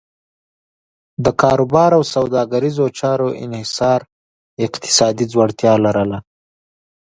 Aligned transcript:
د 1.23 1.27
کاروبار 1.41 1.91
او 1.97 2.03
سوداګریزو 2.15 2.85
چارو 2.99 3.27
انحصار 3.43 3.99
اقتصادي 4.65 5.25
ځوړتیا 5.31 5.73
لرله. 5.85 6.19